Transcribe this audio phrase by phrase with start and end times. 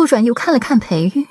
[0.00, 1.28] 顾阮又看了看裴玉，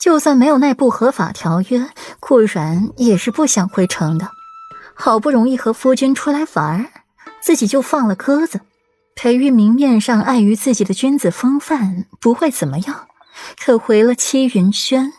[0.00, 4.32] 就算没有那不合法条约，顾阮也是不想回城的。
[4.96, 6.90] 好不容易和夫君出来玩，
[7.40, 8.62] 自己就放了鸽子。
[9.14, 13.06] 裴玉明面上碍于自己的君子风范，不会怎么样，
[13.64, 15.12] 可回了七云轩，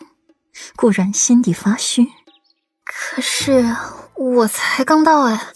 [0.76, 2.08] 顾然心底发虚。
[2.84, 3.74] 可是
[4.14, 5.46] 我才刚到哎。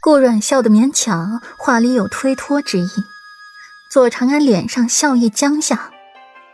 [0.00, 2.88] 顾阮笑得勉强，话里有推脱之意。
[3.94, 5.92] 左长安脸上笑意僵下，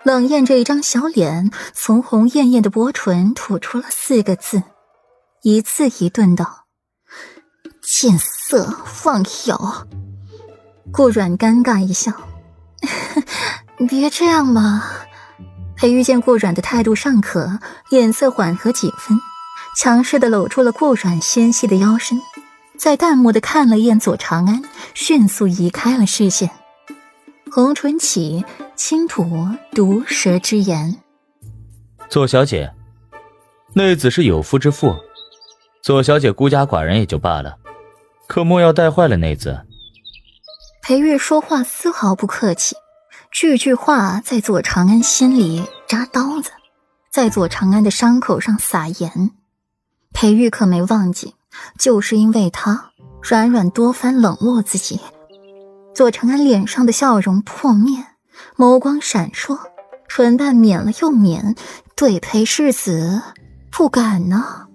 [0.02, 4.62] 冷艳着一张小脸，从红艳艳的薄唇吐出了四个字，
[5.40, 6.66] 一字一顿道
[7.80, 9.86] ：“见色忘友。”
[10.92, 12.12] 顾阮尴尬一笑
[13.88, 14.84] ：“别这样嘛。”
[15.74, 19.18] 裴玉见顾阮的态度尚可，脸色缓和几分，
[19.78, 22.20] 强势的搂住了顾阮纤细的腰身，
[22.76, 26.50] 再淡漠的看了一眼左长安，迅速移开了视线。
[27.50, 28.44] 红唇起，
[28.76, 31.00] 轻吐毒舌之言
[32.08, 32.72] ：“左小姐，
[33.74, 34.94] 内子是有夫之妇，
[35.82, 37.58] 左小姐孤家寡人也就罢了，
[38.28, 39.66] 可莫要带坏了内子。”
[40.82, 42.76] 裴玉说话丝毫不客气，
[43.32, 46.50] 句句话在左长安心里扎刀子，
[47.10, 49.32] 在左长安的伤口上撒盐。
[50.12, 51.34] 裴玉可没忘记，
[51.78, 55.00] 就是因为他，软软多番冷落自己。
[56.00, 58.02] 左承安脸上的笑容破灭，
[58.56, 59.58] 眸光闪烁，
[60.08, 61.54] 唇瓣抿了又抿，
[61.94, 63.20] 对裴世子
[63.70, 64.68] 不敢呢。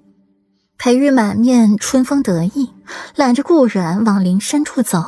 [0.78, 2.72] 裴玉满面春风得意，
[3.16, 5.02] 揽着顾软往林深处走。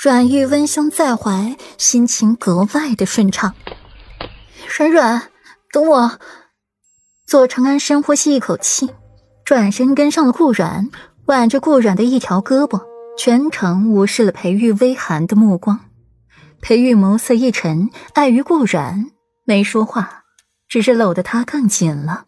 [0.00, 3.56] 阮玉温胸在怀，心情格外的顺畅。
[4.78, 5.22] 软软，
[5.72, 6.12] 等我。
[7.26, 8.88] 左承安深呼吸一口气，
[9.44, 10.88] 转身跟上了顾阮，
[11.26, 12.80] 挽着顾阮的一条胳膊，
[13.16, 15.80] 全程无视了裴玉微寒的目光。
[16.60, 19.10] 裴玉眸色一沉，碍于顾阮，
[19.44, 20.24] 没说话，
[20.68, 22.26] 只是搂得他更紧了。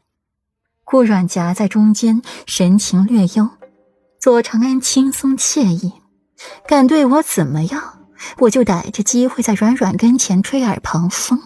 [0.84, 3.48] 顾阮夹在中间，神情略忧。
[4.20, 5.95] 左长安轻松惬意。
[6.69, 8.07] 敢对我怎么样，
[8.39, 11.41] 我就逮着机会在软软跟前吹耳旁风。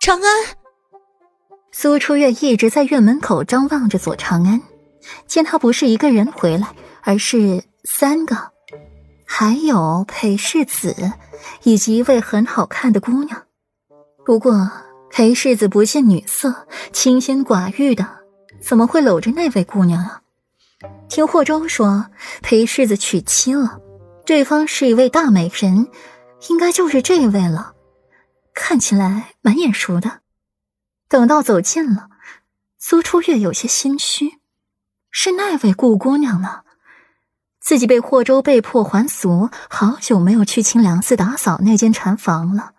[0.00, 0.56] 长安，
[1.72, 4.60] 苏初月一直在院门口张望着左长安，
[5.26, 6.68] 见他不是一个人回来，
[7.02, 8.50] 而是三个，
[9.24, 11.12] 还有裴世子
[11.62, 13.44] 以及一位很好看的姑娘。
[14.24, 14.68] 不过
[15.08, 18.04] 裴世子不近女色，清心寡欲的，
[18.60, 20.20] 怎么会搂着那位姑娘啊？
[21.08, 22.06] 听霍州说，
[22.42, 23.80] 裴世子娶妻了，
[24.26, 25.88] 对方是一位大美人，
[26.48, 27.74] 应该就是这位了，
[28.52, 30.22] 看起来蛮眼熟的。
[31.08, 32.08] 等到走近了，
[32.78, 34.40] 苏初月有些心虚，
[35.12, 36.62] 是那位顾姑娘呢？
[37.66, 42.74] 自己被霍州被迫还俗，好久没有去清凉寺打扫那间禅房了。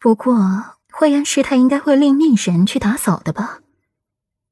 [0.00, 3.58] 不过慧言师太应该会令命人去打扫的吧？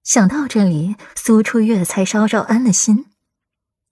[0.05, 3.07] 想到这里，苏初月才稍稍安了心，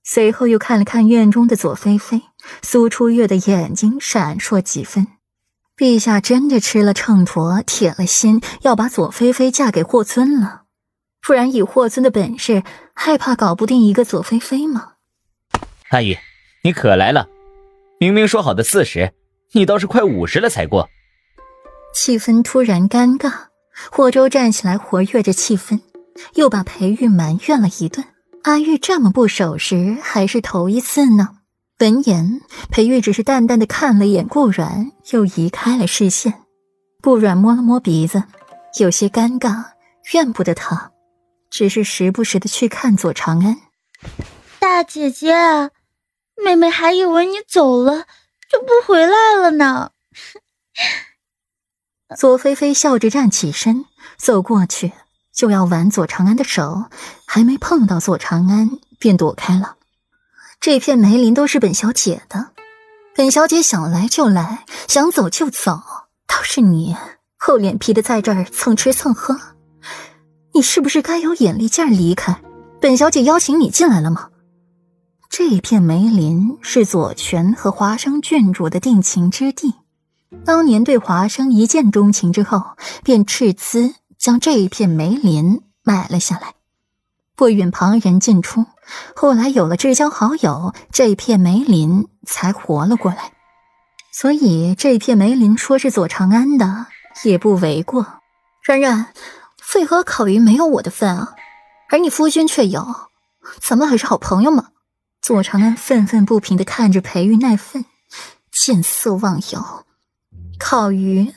[0.02, 2.20] 随后又看了看院中的左菲菲，
[2.60, 5.06] 苏初月的眼睛闪烁几分。
[5.78, 10.64] 陛下真的吃了秤砣，铁了心要把左菲菲嫁给霍尊了，
[11.26, 14.90] 不然以霍尊的本事，害怕搞不定一个左菲菲吗？
[15.94, 16.18] 阿姨，
[16.64, 17.28] 你可来了！
[18.00, 19.12] 明明说好的四十，
[19.52, 20.88] 你倒是快五十了才过。
[21.94, 23.32] 气氛突然尴尬，
[23.92, 25.80] 霍州站起来活跃着气氛。
[26.34, 28.04] 又把裴玉埋怨了一顿。
[28.42, 31.28] 阿玉这么不守时，还是头一次呢。
[31.78, 32.40] 闻言，
[32.72, 36.34] 裴玉只是淡淡的看了一眼顾软，又移开了视线。
[37.02, 38.24] 顾软摸了摸鼻子，
[38.80, 39.64] 有些尴尬，
[40.12, 40.90] 怨不得他，
[41.50, 43.56] 只是时不时的去看左长安。
[44.58, 45.32] 大姐姐，
[46.42, 48.06] 妹妹还以为你走了
[48.50, 49.90] 就不回来了呢。
[52.16, 53.84] 左菲菲笑着站起身，
[54.16, 54.92] 走过去。
[55.32, 56.84] 就要挽左长安的手，
[57.26, 59.74] 还没碰到左长安，便躲开了。
[60.60, 62.52] 这片梅林都是本小姐的，
[63.16, 65.82] 本小姐想来就来，想走就走。
[66.28, 66.96] 倒是你
[67.36, 69.36] 厚脸皮的在这儿蹭吃蹭喝，
[70.52, 72.40] 你是不是该有眼力劲离开？
[72.80, 74.30] 本小姐邀请你进来了吗？
[75.36, 79.74] 这片梅林是左权和华生郡主的定情之地，
[80.44, 82.62] 当年对华生一见钟情之后，
[83.02, 83.96] 便斥资。
[84.16, 86.54] 将这一片梅林买了下来，
[87.34, 88.64] 不允旁人进出。
[89.16, 93.32] 后来有了至交好友，这片梅林才活了过来。
[94.12, 96.86] 所以这片梅林说是左长安的
[97.24, 98.06] 也不为过。
[98.62, 99.08] 然然，
[99.74, 101.34] 为何烤鱼没有我的份啊？
[101.90, 102.86] 而你夫君却有，
[103.60, 104.68] 咱们还是好朋友嘛。
[105.24, 107.86] 左长安愤愤不平的看着裴玉那份
[108.52, 109.86] 见色忘友，
[110.58, 111.32] 烤鱼。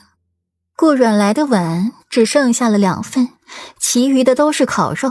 [0.76, 3.30] 顾阮来的晚，只剩下了两份，
[3.78, 5.10] 其余的都是烤肉，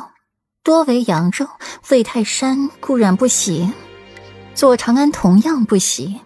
[0.61, 1.47] 多为羊肉，
[1.89, 3.73] 味太膻，顾阮不喜。
[4.53, 6.21] 左长安同样不喜。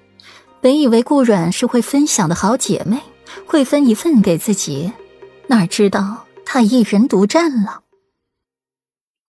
[0.59, 3.01] 本以为顾阮是会分享的好姐妹，
[3.45, 4.92] 会分一份给自己，
[5.47, 7.81] 哪知道她一人独占了。